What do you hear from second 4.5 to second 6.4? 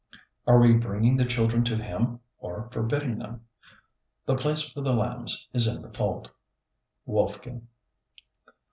for the lambs is in the fold."